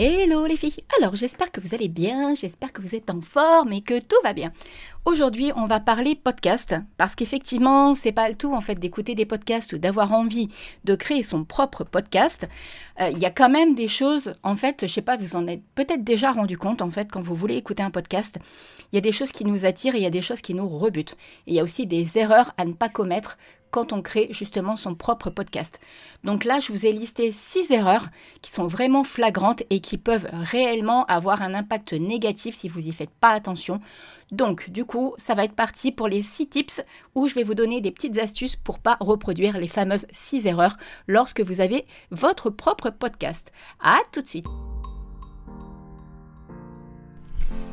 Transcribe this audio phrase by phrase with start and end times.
[0.00, 3.72] Hello les filles Alors j'espère que vous allez bien, j'espère que vous êtes en forme
[3.72, 4.52] et que tout va bien.
[5.04, 9.26] Aujourd'hui on va parler podcast parce qu'effectivement c'est pas le tout en fait d'écouter des
[9.26, 10.50] podcasts ou d'avoir envie
[10.84, 12.48] de créer son propre podcast.
[13.00, 15.48] Euh, il y a quand même des choses, en fait, je sais pas, vous en
[15.48, 18.38] êtes peut-être déjà rendu compte en fait quand vous voulez écouter un podcast.
[18.92, 20.54] Il y a des choses qui nous attirent et il y a des choses qui
[20.54, 21.16] nous rebutent.
[21.48, 23.36] Il y a aussi des erreurs à ne pas commettre
[23.70, 25.80] quand on crée justement son propre podcast.
[26.24, 28.08] Donc là, je vous ai listé six erreurs
[28.42, 32.92] qui sont vraiment flagrantes et qui peuvent réellement avoir un impact négatif si vous n'y
[32.92, 33.80] faites pas attention.
[34.30, 36.82] Donc du coup, ça va être parti pour les six tips
[37.14, 40.76] où je vais vous donner des petites astuces pour pas reproduire les fameuses six erreurs
[41.06, 43.52] lorsque vous avez votre propre podcast.
[43.80, 44.67] À tout de suite.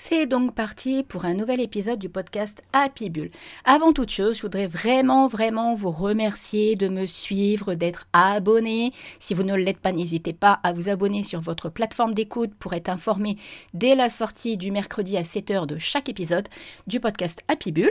[0.00, 3.32] C'est donc parti pour un nouvel épisode du podcast Happy Bull.
[3.64, 8.92] Avant toute chose, je voudrais vraiment, vraiment vous remercier de me suivre, d'être abonné.
[9.18, 12.74] Si vous ne l'êtes pas, n'hésitez pas à vous abonner sur votre plateforme d'écoute pour
[12.74, 13.38] être informé
[13.74, 16.48] dès la sortie du mercredi à 7h de chaque épisode
[16.86, 17.90] du podcast Happy Bull.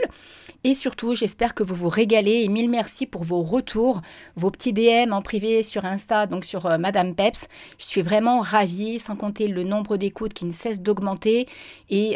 [0.64, 4.00] Et surtout, j'espère que vous vous régalez et mille merci pour vos retours,
[4.34, 7.48] vos petits DM en privé sur Insta, donc sur euh, Madame Peps.
[7.78, 11.46] Je suis vraiment ravie, sans compter le nombre d'écoutes qui ne cesse d'augmenter.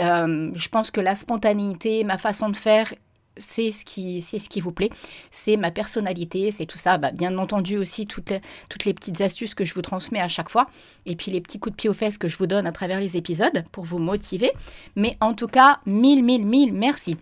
[0.03, 2.93] Euh, je pense que la spontanéité, ma façon de faire,
[3.38, 4.91] c'est ce qui c'est ce qui vous plaît,
[5.31, 6.98] c'est ma personnalité, c'est tout ça.
[6.98, 10.28] Bah, bien entendu aussi toutes les, toutes les petites astuces que je vous transmets à
[10.28, 10.66] chaque fois,
[11.06, 13.00] et puis les petits coups de pied aux fesses que je vous donne à travers
[13.00, 14.53] les épisodes pour vous motiver.
[14.97, 17.16] Mais en tout cas, mille, mille, mille merci.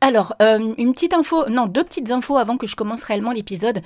[0.00, 3.82] Alors, euh, une petite info, non, deux petites infos avant que je commence réellement l'épisode.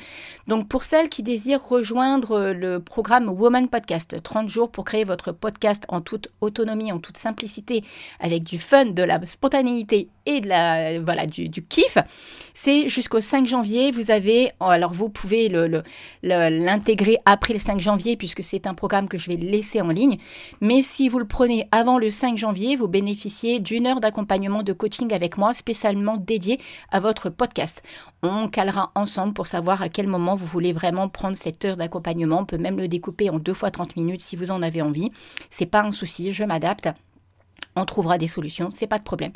[0.46, 5.04] Donc, pour celles qui désirent rejoindre euh, le programme Woman Podcast, 30 jours pour créer
[5.04, 7.82] votre podcast en toute autonomie, en toute simplicité,
[8.20, 11.96] avec du fun, de la spontanéité et de la, voilà, du, kiff,
[12.52, 13.90] c'est jusqu'au 5 janvier.
[13.90, 15.50] Vous avez, alors vous pouvez
[16.22, 20.18] l'intégrer après le 5 janvier puisque c'est un programme que je vais laisser en ligne.
[20.60, 24.72] Mais si vous le prenez avant le 5 janvier, vous bénéficiez d'une heure d'accompagnement de
[24.72, 27.82] coaching avec moi spécialement dédié à votre podcast.
[28.22, 32.40] On calera ensemble pour savoir à quel moment vous voulez vraiment prendre cette heure d'accompagnement.
[32.40, 35.10] On peut même le découper en deux fois 30 minutes si vous en avez envie.
[35.50, 36.88] C'est pas un souci, je m'adapte
[37.76, 39.32] on trouvera des solutions, c'est pas de problème.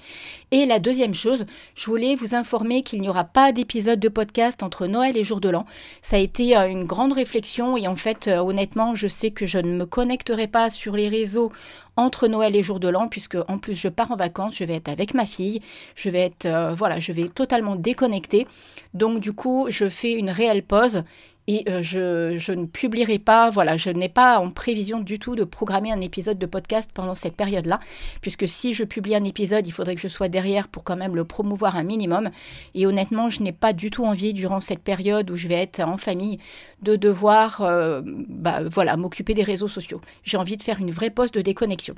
[0.50, 4.62] Et la deuxième chose, je voulais vous informer qu'il n'y aura pas d'épisode de podcast
[4.62, 5.64] entre Noël et Jour de l'An.
[6.02, 9.46] Ça a été euh, une grande réflexion et en fait, euh, honnêtement, je sais que
[9.46, 11.50] je ne me connecterai pas sur les réseaux
[11.96, 14.74] entre Noël et Jour de l'An puisque en plus je pars en vacances, je vais
[14.74, 15.60] être avec ma fille,
[15.94, 18.46] je vais être euh, voilà, je vais totalement déconnecter.
[18.94, 21.04] Donc du coup, je fais une réelle pause
[21.48, 25.44] et euh, je, ne publierai pas, voilà, je n'ai pas en prévision du tout de
[25.44, 27.80] programmer un épisode de podcast pendant cette période-là,
[28.20, 31.14] puisque si je publie un épisode, il faudrait que je sois derrière pour quand même
[31.14, 32.30] le promouvoir un minimum.
[32.74, 35.80] Et honnêtement, je n'ai pas du tout envie, durant cette période où je vais être
[35.80, 36.38] en famille,
[36.82, 40.00] de devoir euh, bah, voilà, m'occuper des réseaux sociaux.
[40.24, 41.94] J'ai envie de faire une vraie pause de déconnexion.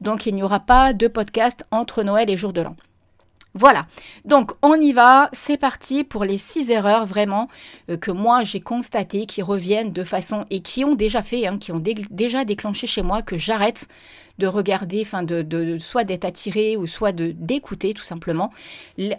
[0.00, 2.76] Donc il n'y aura pas de podcast entre Noël et jour de l'an.
[3.54, 3.86] Voilà,
[4.24, 7.48] donc on y va, c'est parti pour les six erreurs vraiment
[7.90, 11.58] euh, que moi j'ai constatées, qui reviennent de façon et qui ont déjà fait, hein,
[11.58, 13.88] qui ont déjà déclenché chez moi que j'arrête
[14.38, 18.50] de regarder, enfin de, soit d'être attiré ou soit d'écouter tout simplement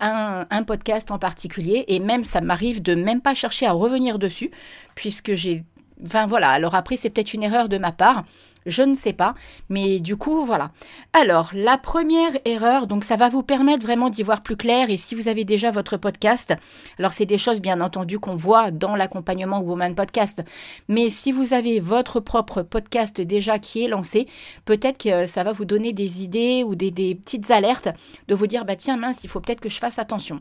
[0.01, 1.85] un, un, podcast en particulier.
[1.87, 4.49] Et même ça m'arrive de même pas chercher à revenir dessus
[4.95, 5.63] puisque j'ai,
[6.03, 8.23] enfin voilà, alors après c'est peut-être une erreur de ma part
[8.65, 9.35] je ne sais pas.
[9.69, 10.71] Mais du coup, voilà.
[11.13, 14.89] Alors, la première erreur, donc ça va vous permettre vraiment d'y voir plus clair.
[14.89, 16.53] Et si vous avez déjà votre podcast,
[16.99, 20.43] alors c'est des choses bien entendu qu'on voit dans l'accompagnement Woman Podcast.
[20.87, 24.27] Mais si vous avez votre propre podcast déjà qui est lancé,
[24.65, 27.89] peut-être que ça va vous donner des idées ou des, petites alertes
[28.27, 30.39] de vous dire, bah tiens mince, il faut peut-être que je fasse attention.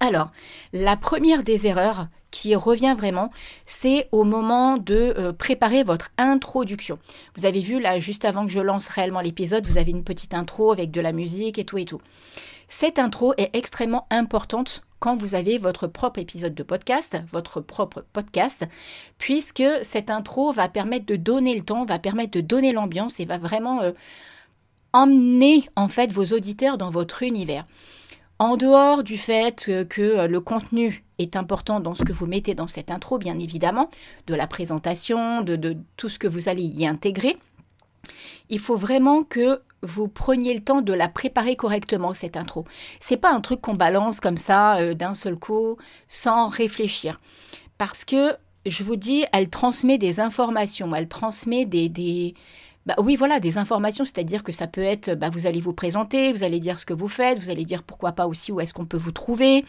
[0.00, 0.30] Alors,
[0.72, 3.30] la première des erreurs qui revient vraiment,
[3.66, 6.98] c'est au moment de euh, préparer votre introduction.
[7.34, 10.34] Vous avez vu là, juste avant que je lance réellement l'épisode, vous avez une petite
[10.34, 12.00] intro avec de la musique et tout et tout.
[12.68, 18.04] Cette intro est extrêmement importante quand vous avez votre propre épisode de podcast, votre propre
[18.12, 18.66] podcast,
[19.18, 23.24] puisque cette intro va permettre de donner le ton, va permettre de donner l'ambiance et
[23.24, 23.92] va vraiment euh,
[24.92, 27.66] emmener en fait vos auditeurs dans votre univers.
[28.38, 32.54] En dehors du fait que, euh, le contenu est important dans ce que vous mettez
[32.54, 33.90] dans cette intro, bien évidemment,
[34.26, 37.38] de la présentation, de, tout ce que vous allez y intégrer,
[38.50, 42.66] il faut vraiment que vous preniez le temps de la préparer correctement, cette intro.
[43.00, 47.20] C'est pas un truc qu'on balance comme ça euh, d'un seul coup, sans réfléchir.
[47.78, 48.36] Parce que,
[48.66, 52.34] je vous dis, elle transmet des informations, elle transmet des,
[52.86, 56.32] bah oui, voilà, des informations, c'est-à-dire que ça peut être, bah, vous allez vous présenter,
[56.32, 58.72] vous allez dire ce que vous faites, vous allez dire pourquoi pas aussi où est-ce
[58.72, 59.64] qu'on peut vous trouver.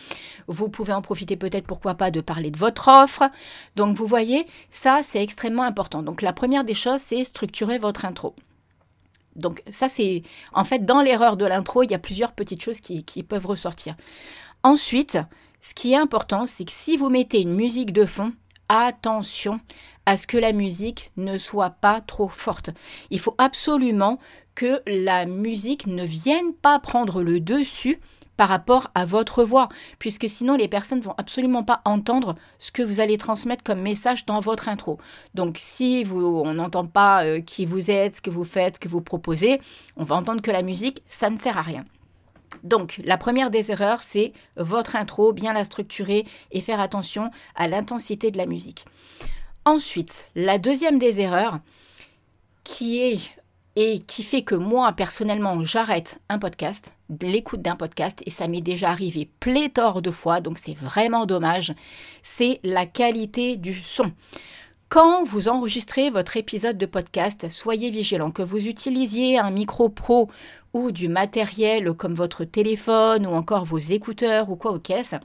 [0.47, 3.23] Vous pouvez en profiter peut-être, pourquoi pas, de parler de votre offre.
[3.75, 6.03] Donc vous voyez, ça c'est extrêmement important.
[6.03, 8.35] Donc la première des choses, c'est structurer votre intro.
[9.35, 10.21] Donc ça c'est,
[10.53, 13.47] en fait, dans l'erreur de l'intro, il y a plusieurs petites choses qui, qui peuvent
[13.47, 13.95] ressortir.
[14.61, 15.17] Ensuite,
[15.61, 18.31] ce qui est important, c'est que si vous mettez une musique de fond,
[18.69, 19.59] attention
[20.05, 22.69] à ce que la musique ne soit pas trop forte.
[23.11, 24.19] Il faut absolument
[24.55, 27.99] que la musique ne vienne pas prendre le dessus
[28.37, 29.67] par rapport à votre voix,
[29.99, 34.25] puisque sinon les personnes vont absolument pas entendre ce que vous allez transmettre comme message
[34.25, 34.99] dans votre intro.
[35.33, 38.79] Donc si vous, on n'entend pas euh, qui vous êtes, ce que vous faites, ce
[38.79, 39.59] que vous proposez,
[39.97, 41.83] on va entendre que la musique, ça ne sert à rien.
[42.63, 47.67] Donc, la première des erreurs, c'est votre intro, bien la structurer et faire attention à
[47.67, 48.85] l'intensité de la musique.
[49.65, 51.59] Ensuite, la deuxième des erreurs,
[52.63, 53.19] qui est
[53.79, 58.59] et qui fait que moi, personnellement, j'arrête un podcast, l'écoute d'un podcast, et ça m'est
[58.59, 61.75] déjà arrivé pléthore de fois, donc c'est vraiment dommage,
[62.23, 64.11] c'est la qualité du son.
[64.89, 70.27] Quand vous enregistrez votre épisode de podcast, soyez vigilant, que vous utilisiez un micro pro
[70.73, 75.15] ou du matériel comme votre téléphone ou encore vos écouteurs ou quoi aux caisses.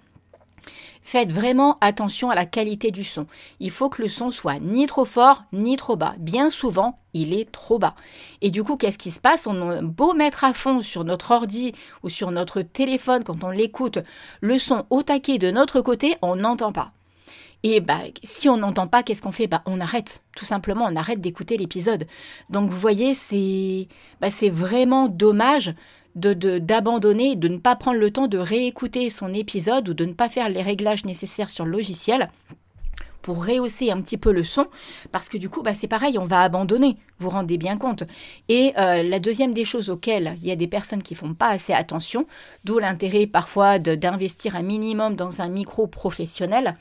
[1.05, 3.27] Faites vraiment attention à la qualité du son.
[3.59, 6.15] Il faut que le son soit ni trop fort ni trop bas.
[6.19, 7.95] Bien souvent, il est trop bas.
[8.41, 9.49] Et du coup, qu'est-ce qui se passe?
[9.49, 11.73] On a beau mettre à fond sur notre ordi
[12.05, 13.99] ou sur notre téléphone quand on l'écoute,
[14.41, 16.93] le son au taquet de notre côté, on n'entend pas.
[17.63, 19.47] Et bah, si on n'entend pas, qu'est-ce qu'on fait?
[19.47, 22.07] Bah, On arrête, tout simplement, on arrête d'écouter l'épisode.
[22.51, 23.89] Donc vous voyez, c'est
[24.21, 25.75] bah, vraiment dommage
[26.15, 30.13] d'abandonner, de, de ne pas prendre le temps de réécouter son épisode ou de ne
[30.13, 32.29] pas faire les réglages nécessaires sur le logiciel
[33.23, 34.67] pour rehausser un petit peu le son,
[35.13, 38.03] parce que du coup, bah, c'est pareil, on va abandonner, vous rendez bien compte.
[38.49, 41.49] Et euh, la deuxième des choses auxquelles il y a des personnes qui font pas
[41.49, 42.27] assez attention,
[42.65, 46.77] d'où l'intérêt parfois d'investir un minimum dans un micro professionnel,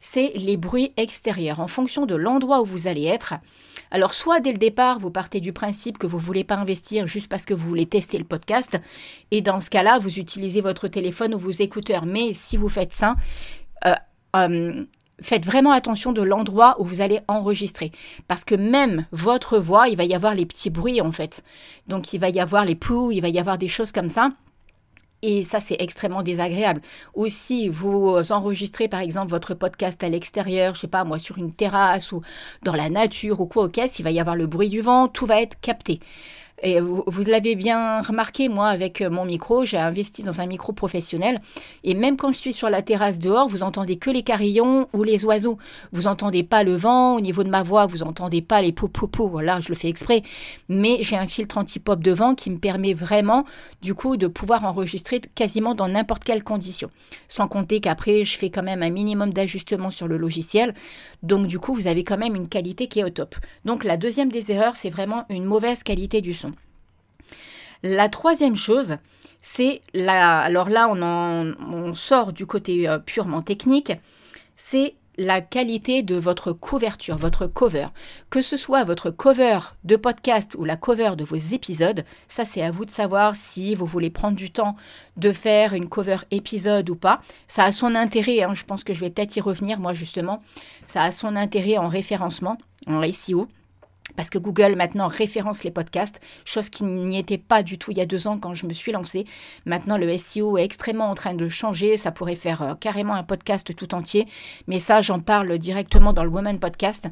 [0.00, 3.34] c'est les bruits extérieurs, en fonction de l'endroit où vous allez être.
[3.90, 7.06] Alors soit dès le départ, vous partez du principe que vous ne voulez pas investir
[7.06, 8.78] juste parce que vous voulez tester le podcast,
[9.30, 12.06] et dans ce cas-là, vous utilisez votre téléphone ou vos écouteurs.
[12.06, 13.16] Mais si vous faites ça,
[13.86, 13.94] euh,
[14.36, 14.84] euh,
[15.20, 17.92] faites vraiment attention de l'endroit où vous allez enregistrer.
[18.28, 21.42] Parce que même votre voix, il va y avoir les petits bruits en fait.
[21.88, 24.30] Donc il va y avoir les poux, il va y avoir des choses comme ça.
[25.22, 26.80] Et ça, c'est extrêmement désagréable.
[27.14, 31.52] Aussi, vous enregistrez par exemple votre podcast à l'extérieur, je sais pas moi, sur une
[31.52, 32.22] terrasse ou
[32.62, 35.08] dans la nature ou quoi au caisse, il va y avoir le bruit du vent,
[35.08, 36.00] tout va être capté.
[36.62, 41.40] Et vous, l'avez bien remarqué, moi, avec mon micro, j'ai investi dans un micro professionnel.
[41.84, 45.02] Et même quand je suis sur la terrasse dehors, vous entendez que les carillons ou
[45.02, 45.56] les oiseaux.
[45.92, 49.26] Vous entendez pas le vent au niveau de ma voix, vous entendez pas les pou-pou-pou.
[49.28, 50.22] Voilà, je le fais exprès.
[50.68, 53.46] Mais j'ai un filtre anti-pop de vent qui me permet vraiment,
[53.80, 56.90] du coup, de pouvoir enregistrer quasiment dans n'importe quelle condition.
[57.28, 60.74] Sans compter qu'après, je fais quand même un minimum d'ajustement sur le logiciel.
[61.22, 63.34] Donc, du coup, vous avez quand même une qualité qui est au top.
[63.64, 66.49] Donc, la deuxième des erreurs, c'est vraiment une mauvaise qualité du son.
[67.82, 68.96] La troisième chose,
[69.42, 70.40] c'est la.
[70.40, 73.92] Alors là, on, sort du côté euh, purement technique.
[74.56, 77.88] C'est la qualité de votre couverture, votre cover.
[78.30, 82.62] Que ce soit votre cover de podcast ou la cover de vos épisodes, ça c'est
[82.62, 84.76] à vous de savoir si vous voulez prendre du temps
[85.16, 87.18] de faire une cover épisode ou pas.
[87.48, 88.54] Ça a son intérêt, hein.
[88.54, 90.42] je pense que je vais peut-être y revenir moi justement.
[90.86, 92.56] Ça a son intérêt en référencement,
[92.86, 93.48] en SEO
[94.16, 97.98] parce que Google maintenant référence les podcasts, chose qui n'y était pas du tout il
[97.98, 99.26] y a deux ans quand je me suis lancée.
[99.66, 101.96] Maintenant, le SEO est extrêmement en train de changer.
[101.96, 104.26] Ça pourrait faire euh, carrément un podcast tout entier.
[104.66, 107.08] Mais ça, j'en parle directement dans le Woman Podcast.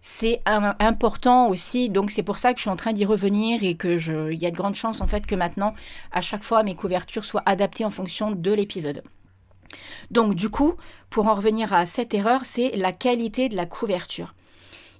[0.00, 1.90] C'est important aussi.
[1.90, 3.92] Donc, c'est pour ça que je suis en train d'y revenir et que
[4.32, 5.74] il y a de grandes chances en fait que maintenant,
[6.12, 9.02] à chaque fois, mes couvertures soient adaptées en fonction de l'épisode.
[10.10, 10.74] Donc, du coup,
[11.10, 14.34] pour en revenir à cette erreur, c'est la qualité de la couverture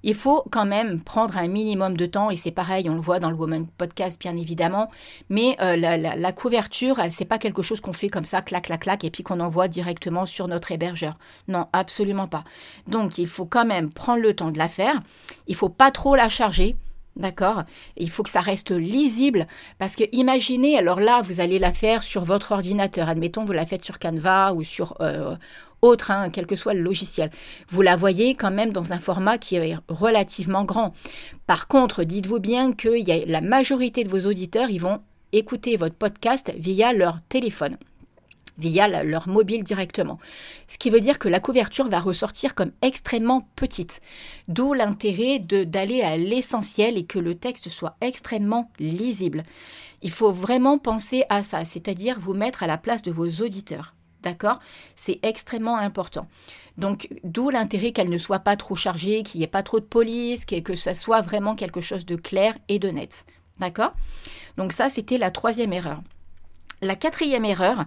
[0.02, 3.20] il faut quand même prendre un minimum de temps, et c'est pareil, on le voit
[3.20, 4.90] dans le Woman Podcast bien évidemment,
[5.28, 9.04] mais euh, la, couverture, c'est pas quelque chose qu'on fait comme ça, clac, clac, clac,
[9.04, 11.18] et puis qu'on envoie directement sur notre hébergeur.
[11.48, 12.44] Non, absolument pas.
[12.86, 15.00] Donc il faut quand même prendre le temps de la faire,
[15.46, 16.76] il faut pas trop la charger,
[17.14, 17.64] D'accord?
[17.98, 19.46] Il faut que ça reste lisible
[19.78, 23.08] parce que imaginez, alors là, vous allez la faire sur votre ordinateur.
[23.10, 25.36] Admettons, vous la faites sur Canva ou sur euh,
[25.82, 27.30] autre, hein, quel que soit le logiciel.
[27.68, 30.94] Vous la voyez quand même dans un format qui est relativement grand.
[31.46, 32.88] Par contre, dites-vous bien que
[33.28, 35.00] la majorité de vos auditeurs, ils vont
[35.32, 37.76] écouter votre podcast via leur téléphone
[38.58, 40.18] via leur mobile directement.
[40.68, 44.00] Ce qui veut dire que la couverture va ressortir comme extrêmement petite.
[44.48, 49.44] D'où l'intérêt d'aller à l'essentiel et que le texte soit extrêmement lisible.
[50.02, 53.94] Il faut vraiment penser à ça, c'est-à-dire vous mettre à la place de vos auditeurs.
[54.22, 54.60] D'accord?
[54.96, 56.28] C'est extrêmement important.
[56.78, 59.84] Donc, d'où l'intérêt qu'elle ne soit pas trop chargée, qu'il n'y ait pas trop de
[59.84, 63.26] police, que, ça soit vraiment quelque chose de clair et de net.
[63.58, 63.92] D'accord?
[64.56, 66.02] Donc ça, c'était la troisième erreur.
[66.80, 67.84] La quatrième erreur,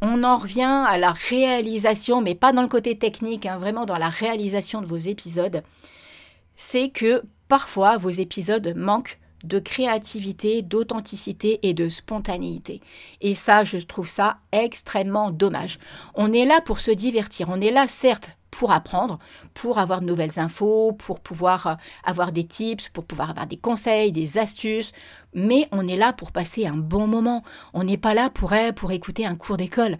[0.00, 3.98] on en revient à la réalisation, mais pas dans le côté technique, hein, vraiment dans
[3.98, 5.62] la réalisation de vos épisodes,
[6.56, 12.80] c'est que parfois vos épisodes manquent de créativité, d'authenticité et de spontanéité.
[13.20, 15.78] Et ça, je trouve ça extrêmement dommage.
[16.14, 19.18] On est là pour se divertir, on est là certes pour apprendre,
[19.54, 23.56] pour avoir de nouvelles infos, pour pouvoir euh, avoir des tips, pour pouvoir avoir des
[23.56, 24.92] conseils, des astuces,
[25.34, 27.42] mais on est là pour passer un bon moment.
[27.72, 29.98] On n'est pas là pour, eh, pour écouter un cours d'école.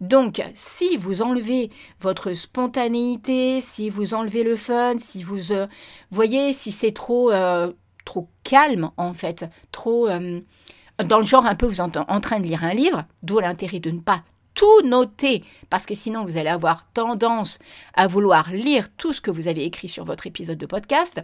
[0.00, 1.70] Donc, si vous enlevez
[2.00, 5.66] votre spontanéité, si vous enlevez le fun, si vous euh,
[6.10, 7.72] voyez, si c'est trop, euh,
[8.04, 12.46] trop calme en fait, trop dans le genre un peu vous êtes en train de
[12.46, 14.22] lire un livre, d'où l'intérêt de ne pas
[14.54, 17.58] tout noter, parce que sinon vous allez avoir tendance
[17.94, 21.22] à vouloir lire tout ce que vous avez écrit sur votre épisode de podcast.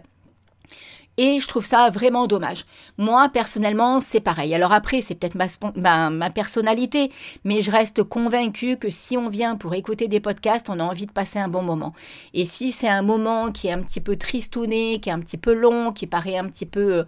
[1.19, 2.65] Et je trouve ça vraiment dommage.
[2.99, 4.53] Moi, personnellement, c'est pareil.
[4.53, 7.11] Alors après, c'est peut-être ma, personnalité,
[7.43, 11.07] mais je reste convaincue que si on vient pour écouter des podcasts, on a envie
[11.07, 11.93] de passer un bon moment.
[12.35, 15.37] Et si c'est un moment qui est un petit peu tristouné, qui est un petit
[15.37, 17.03] peu long, qui paraît un petit peu, euh,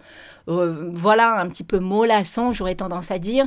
[0.48, 3.46] euh, voilà, un petit peu mollasson, j'aurais tendance à dire,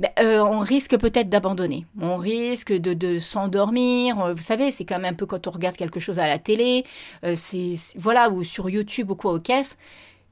[0.00, 1.84] ben, euh, on risque peut-être d'abandonner.
[2.00, 4.18] On risque de, s'endormir.
[4.18, 6.38] Euh, vous savez, c'est quand même un peu quand on regarde quelque chose à la
[6.38, 6.86] télé,
[7.22, 9.76] euh, c'est voilà ou sur YouTube ou quoi aux caisses.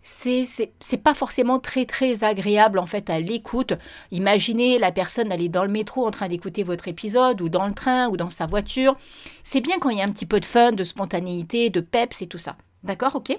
[0.03, 0.47] C'est
[0.81, 3.75] c'est pas forcément très très agréable en fait à l'écoute.
[4.11, 7.75] Imaginez la personne aller dans le métro en train d'écouter votre épisode ou dans le
[7.75, 8.97] train ou dans sa voiture.
[9.45, 12.23] C'est bien quand il y a un petit peu de fun, de spontanéité, de peps
[12.23, 12.57] et tout ça.
[12.85, 13.37] D'accord, ok?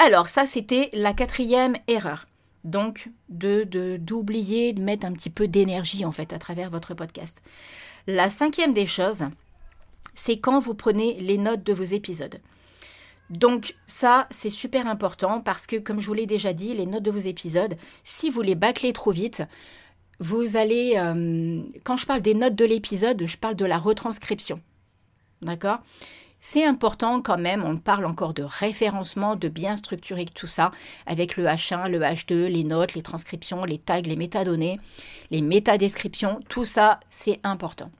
[0.00, 2.26] Alors ça c'était la quatrième erreur
[2.64, 3.64] donc de
[3.98, 7.40] d'oublier de, mettre un petit peu d'énergie en fait à travers votre podcast.
[8.06, 9.24] La cinquième des choses,
[10.14, 12.40] c'est quand vous prenez les notes de vos épisodes.
[13.30, 17.02] Donc ça, c'est super important parce que, comme je vous l'ai déjà dit, les notes
[17.02, 19.42] de vos épisodes, si vous les bâclez trop vite,
[20.20, 20.94] vous allez...
[20.96, 24.60] Euh, quand je parle des notes de l'épisode, je parle de la retranscription.
[25.40, 25.78] D'accord?
[26.46, 30.72] C'est important quand même, on parle encore de référencement, de bien structurer tout ça
[31.06, 34.78] avec le H1, le H2, les notes, les transcriptions, les tags, les métadonnées,
[35.30, 37.90] les métadescriptions, tout ça c'est important.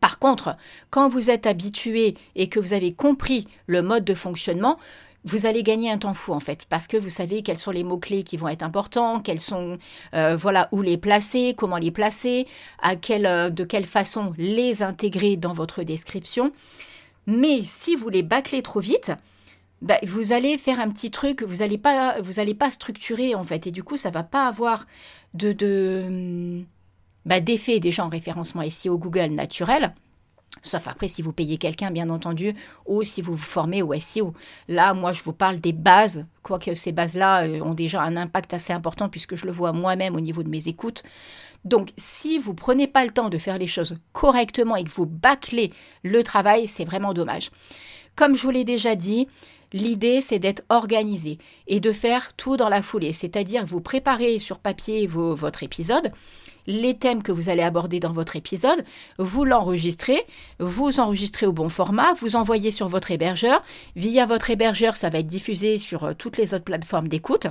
[0.00, 0.56] Par contre,
[0.88, 4.78] quand vous êtes habitué et que vous avez compris le mode de fonctionnement,
[5.24, 7.84] vous allez gagner un temps fou en fait, parce que vous savez quels sont les
[7.84, 9.76] mots-clés qui vont être importants, quels sont,
[10.14, 12.46] euh, voilà, où les placer, comment les placer,
[12.86, 16.50] euh, de quelle façon les intégrer dans votre description.
[17.28, 19.12] Mais si vous les bâclez trop vite,
[19.82, 23.66] bah, vous allez faire un petit truc, vous n'allez pas, allez pas structurer en fait,
[23.66, 24.86] et du coup ça va pas avoir
[25.34, 26.64] de, de
[27.26, 29.94] bah, d'effet déjà en référencement SEO Google naturel.
[30.62, 32.54] Sauf après si vous payez quelqu'un, bien entendu,
[32.86, 34.32] ou si vous vous formez au SEO.
[34.66, 38.54] Là, moi, je vous parle des bases, quoique ces bases-là euh, ont déjà un impact
[38.54, 41.02] assez important puisque je le vois moi-même au niveau de mes écoutes.
[41.64, 45.06] Donc, si vous prenez pas le temps de faire les choses correctement et que vous
[45.06, 45.72] bâclez
[46.02, 47.50] le travail, c'est vraiment dommage.
[48.16, 49.28] Comme je vous l'ai déjà dit,
[49.72, 54.58] L'idée, c'est d'être organisé et de faire tout dans la foulée, c'est-à-dire vous préparez sur
[54.58, 56.10] papier votre épisode,
[56.66, 58.82] les thèmes que vous allez aborder dans votre épisode,
[59.18, 60.22] vous l'enregistrez,
[60.58, 63.62] vous enregistrez au bon format, vous envoyez sur votre hébergeur.
[63.94, 67.48] Via votre hébergeur, ça va être diffusé sur euh, toutes les autres plateformes d'écoute.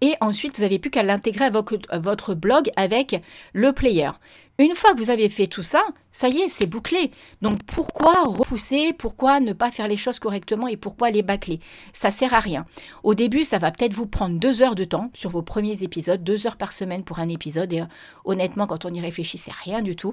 [0.00, 4.10] Et ensuite, vous n'avez plus qu'à l'intégrer à votre blog avec le player.
[4.58, 5.82] Une fois que vous avez fait tout ça,
[6.12, 7.10] ça y est, c'est bouclé.
[7.40, 8.92] Donc pourquoi repousser?
[8.92, 11.58] Pourquoi ne pas faire les choses correctement et pourquoi les bâcler?
[11.94, 12.66] Ça sert à rien.
[13.02, 16.22] Au début, ça va peut-être vous prendre deux heures de temps sur vos premiers épisodes,
[16.22, 17.72] deux heures par semaine pour un épisode.
[17.72, 17.86] Et euh,
[18.26, 20.12] honnêtement, quand on y réfléchit, c'est rien du tout.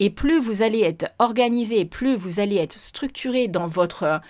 [0.00, 4.20] Et plus vous allez être organisé, plus vous allez être structuré dans votre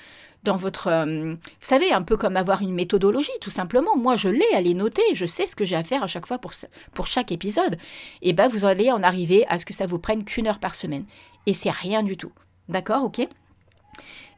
[0.46, 0.86] dans votre...
[0.86, 3.96] euh, vous savez, un peu comme avoir une méthodologie, tout simplement.
[3.96, 6.26] Moi, je l'ai, elle est notée, je sais ce que j'ai à faire à chaque
[6.26, 6.52] fois pour,
[6.94, 7.76] pour chaque épisode.
[8.22, 10.74] Et ben, vous allez en arriver à ce que ça vous prenne qu'une heure par
[10.74, 11.04] semaine.
[11.46, 12.32] Et c'est rien du tout.
[12.68, 13.28] D'accord, ok?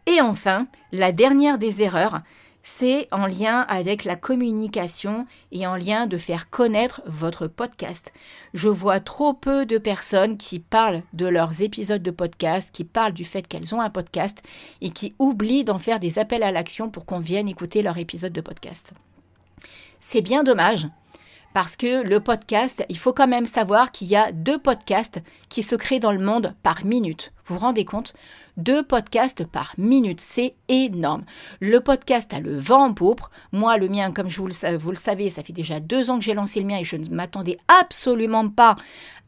[0.06, 2.22] Et enfin, la dernière des erreurs,
[2.68, 8.12] c'est en lien avec la communication et en lien de faire connaître votre podcast.
[8.52, 13.14] Je vois trop peu de personnes qui parlent de leurs épisodes de podcast, qui parlent
[13.14, 14.42] du fait qu'elles ont un podcast
[14.82, 18.34] et qui oublient d'en faire des appels à l'action pour qu'on vienne écouter leur épisode
[18.34, 18.92] de podcast.
[19.98, 20.86] C'est bien dommage
[21.54, 25.62] parce que le podcast, il faut quand même savoir qu'il y a deux podcasts qui
[25.62, 27.32] se créent dans le monde par minute.
[27.46, 28.12] Vous vous rendez compte?
[28.58, 31.24] Deux podcasts par minute, c'est énorme.
[31.60, 33.30] Le podcast a le vent en pourpre.
[33.52, 36.58] Moi, le mien, comme vous le savez, ça fait déjà deux ans que j'ai lancé
[36.58, 38.74] le mien et je ne m'attendais absolument pas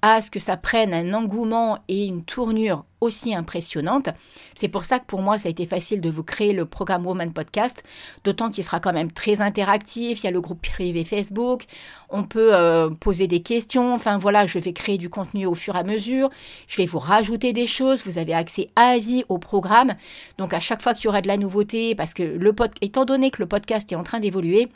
[0.03, 4.09] à ce que ça prenne un engouement et une tournure aussi impressionnante.
[4.55, 7.07] C'est pour ça que pour moi, ça a été facile de vous créer le programme
[7.07, 7.83] Woman Podcast,
[8.25, 10.23] d'autant qu'il sera quand même très interactif.
[10.23, 11.65] Il y a le groupe privé Facebook,
[12.11, 13.95] on peut euh, poser des questions.
[13.95, 16.31] Enfin voilà, je vais créer du contenu au fur et à mesure.
[16.69, 18.03] Je vais vous rajouter des choses.
[18.05, 19.95] Vous avez accès à vie au programme.
[20.39, 22.71] Donc à chaque fois qu'il y aura de la nouveauté, parce que le pod...
[22.81, 24.69] étant donné que le podcast est en train d'évoluer,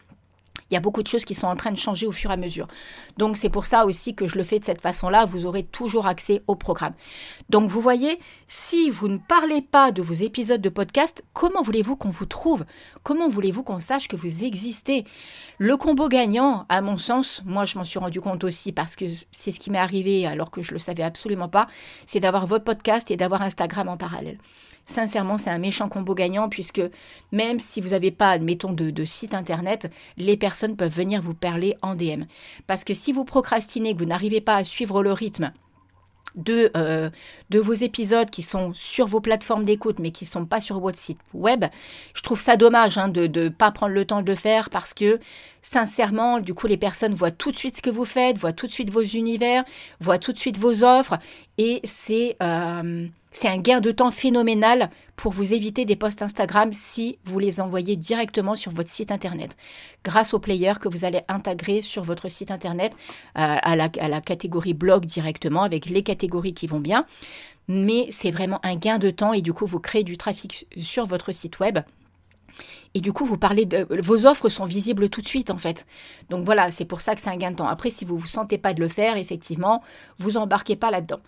[0.71, 2.35] il y a beaucoup de choses qui sont en train de changer au fur et
[2.35, 2.67] à mesure.
[3.19, 5.25] Donc c'est pour ça aussi que je le fais de cette façon-là.
[5.25, 6.95] Vous aurez toujours accès au programme.
[7.51, 8.19] Donc vous voyez,
[8.49, 12.65] si vous ne parlez pas de vos épisodes de podcast, comment voulez-vous qu'on vous trouve?
[13.03, 15.05] Comment voulez-vous qu'on sache que vous existez?
[15.59, 19.05] Le combo gagnant, à mon sens, moi je m'en suis rendu compte aussi parce que
[19.33, 21.67] c'est ce qui m'est arrivé alors que je le savais absolument pas,
[22.07, 24.39] c'est d'avoir votre podcast et d'avoir Instagram en parallèle.
[24.87, 26.83] Sincèrement, c'est un méchant combo gagnant puisque
[27.33, 31.77] même si vous n'avez pas, admettons, de, site internet, les personnes peuvent venir vous parler
[31.83, 32.25] en DM.
[32.67, 35.53] Parce que si vous procrastinez, que vous n'arrivez pas à suivre le rythme
[36.35, 37.11] de, euh,
[37.51, 40.81] de vos épisodes qui sont sur vos plateformes d'écoute mais qui ne sont pas sur
[40.81, 41.65] votre site web,
[42.13, 44.93] je trouve ça dommage hein, de ne pas prendre le temps de le faire parce
[44.93, 45.19] que
[45.63, 48.67] sincèrement, du coup, les personnes voient tout de suite ce que vous faites, voient tout
[48.67, 49.65] de suite vos univers,
[50.01, 51.19] voient tout de suite vos offres
[51.57, 52.37] et c'est...
[52.43, 57.41] euh, c'est un gain de temps phénoménal pour vous éviter des posts Instagram si vous
[57.41, 59.57] les envoyez directement sur votre site internet.
[60.05, 62.95] Grâce au player que vous allez intégrer sur votre site internet
[63.37, 67.07] euh, à, la, catégorie blog directement avec les catégories qui vont bien.
[67.67, 71.05] Mais c'est vraiment un gain de temps et du coup vous créez du trafic sur
[71.05, 71.81] votre site web.
[72.95, 75.87] Et du coup, vous parlez de vos offres sont visibles tout de suite en fait.
[76.31, 77.67] Donc voilà, c'est pour ça que c'est un gain de temps.
[77.67, 79.83] Après, si vous vous sentez pas de le faire, effectivement,
[80.19, 81.19] vous embarquez pas là-dedans.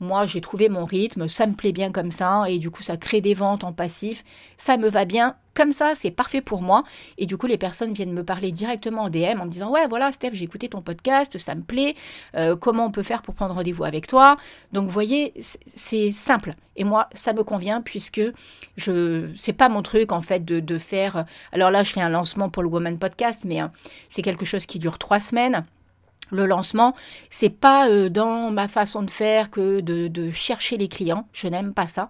[0.00, 2.96] Moi, j'ai trouvé mon rythme, ça me plaît bien comme ça, et du coup, ça
[2.96, 4.24] crée des ventes en passif.
[4.58, 5.36] Ça me va bien.
[5.54, 6.82] Comme ça, c'est parfait pour moi.
[7.16, 9.86] Et du coup, les personnes viennent me parler directement en DM en me disant Ouais,
[9.86, 11.94] voilà, Steph, j'ai écouté ton podcast, ça me plaît.
[12.34, 14.36] Euh, comment on peut faire pour prendre rendez-vous avec toi?
[14.72, 16.54] Donc, vous voyez, c'est simple.
[16.74, 18.20] Et moi, ça me convient puisque
[18.76, 21.24] je c'est pas mon truc en fait de, faire.
[21.52, 23.68] Alors là, je fais un lancement pour le Woman Podcast, mais euh,
[24.08, 25.64] c'est quelque chose qui dure trois semaines
[26.30, 26.94] le lancement,
[27.30, 31.28] c'est pas euh, dans ma façon de faire que de, chercher les clients.
[31.32, 32.08] Je n'aime pas ça.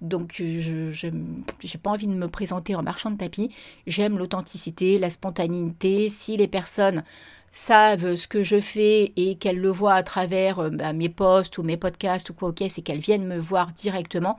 [0.00, 3.50] Donc, euh, je n'ai pas envie de me présenter en marchand de tapis.
[3.86, 6.08] J'aime l'authenticité, la spontanéité.
[6.08, 7.02] Si les personnes
[7.50, 11.58] savent ce que je fais et qu'elles le voient à travers euh, bah, mes posts
[11.58, 14.38] ou mes podcasts ou quoi, ok, c'est qu'elles viennent me voir directement.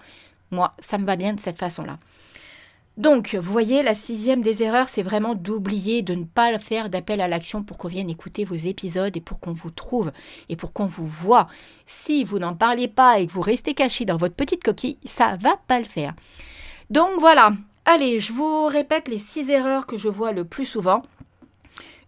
[0.51, 1.99] Moi, ça me va bien de cette façon-là.
[2.99, 7.21] Donc, vous voyez, la sixième des erreurs, c'est vraiment d'oublier de ne pas faire d'appel
[7.21, 10.11] à l'action pour qu'on vienne écouter vos épisodes et pour qu'on vous trouve
[10.49, 11.47] et pour qu'on vous voit.
[11.85, 15.37] Si vous n'en parlez pas et que vous restez caché dans votre petite coquille, ça
[15.37, 16.13] va pas le faire.
[16.89, 17.53] Donc voilà.
[17.85, 21.01] Allez, je vous répète les six erreurs que je vois le plus souvent.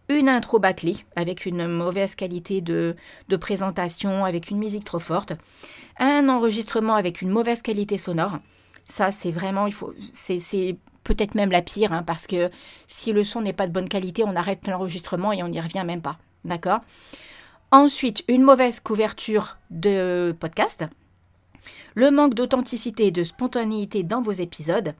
[0.10, 2.98] Une intro bâclée avec une mauvaise qualité de,
[3.30, 5.32] de présentation, avec une musique trop forte.
[6.00, 8.40] Un enregistrement avec une mauvaise qualité sonore.
[8.92, 10.76] Ça, c'est vraiment, il faut, c'est
[11.06, 12.50] peut-être même la pire, hein, parce que
[12.90, 15.84] si le son n'est pas de bonne qualité, on arrête l'enregistrement et on n'y revient
[15.86, 16.18] même pas.
[16.44, 16.82] D'accord?
[17.72, 20.84] Ensuite, une mauvaise couverture de podcast.
[21.96, 24.94] Le manque d'authenticité et de spontanéité dans vos épisodes.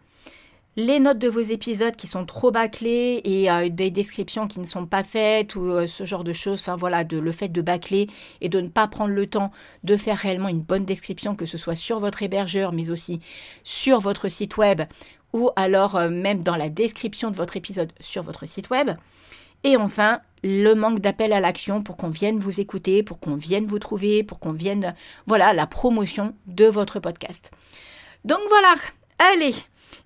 [0.78, 4.66] Les notes de vos épisodes qui sont trop bâclées et euh, des descriptions qui ne
[4.66, 6.62] sont pas faites ou euh, ce genre de choses.
[6.62, 8.08] Enfin voilà, de, le fait de bâcler
[8.40, 9.52] et de ne pas prendre le temps
[9.84, 13.20] de faire réellement une bonne description, que ce soit sur votre hébergeur, mais aussi
[13.66, 14.82] sur votre site web
[15.34, 18.92] ou alors euh, même dans la description de votre épisode sur votre site web.
[19.66, 23.66] Et enfin, le manque d'appel à l'action pour qu'on vienne vous écouter, pour qu'on vienne
[23.66, 24.96] vous trouver, pour qu'on vienne,
[25.28, 27.52] voilà, la promotion de votre podcast.
[28.26, 28.74] Donc voilà,
[29.20, 29.54] allez,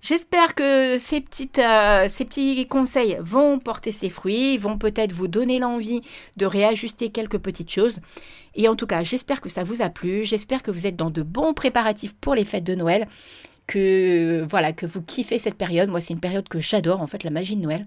[0.00, 6.02] J'espère que euh, ces petits conseils vont porter ses fruits, vont peut-être vous donner l'envie
[6.36, 7.98] de réajuster quelques petites choses.
[8.54, 11.10] Et en tout cas, j'espère que ça vous a plu, j'espère que vous êtes dans
[11.10, 13.06] de bons préparatifs pour les fêtes de Noël.
[13.66, 15.90] que voilà que vous kiffez cette période.
[15.90, 17.86] Moi, c'est une période que j'adore en fait, la magie de Noël.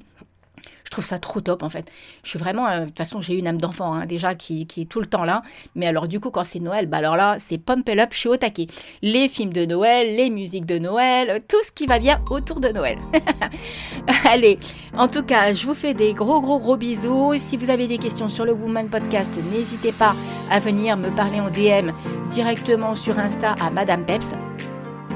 [0.89, 1.91] Je trouve ça trop top en fait.
[2.23, 4.89] Je suis vraiment, euh, de toute façon, j'ai une âme d'enfant hein, déjà qui, est
[4.89, 5.43] tout le temps là.
[5.75, 8.17] Mais alors du coup, quand c'est Noël, bah alors là, c'est pump it up, je
[8.17, 8.65] suis au taquet.
[9.03, 12.69] Les films de Noël, les musiques de Noël, tout ce qui va bien autour de
[12.69, 12.97] Noël.
[14.25, 14.57] Allez,
[14.97, 17.35] en tout cas, je vous fais des gros gros gros bisous.
[17.37, 20.15] Si vous avez des questions sur le Woman Podcast, n'hésitez pas
[20.49, 21.91] à venir me parler en DM
[22.31, 24.29] directement sur Insta à Madame Peps.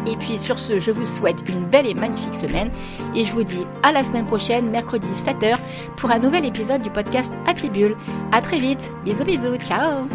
[0.08, 2.70] Et puis sur ce, je vous souhaite une belle et magnifique semaine.
[3.16, 5.58] Et je vous dis à la semaine prochaine, mercredi 7h,
[5.98, 7.96] pour un nouvel épisode du podcast Happy Bull.
[8.32, 10.08] À très vite, bisous bisous, ciao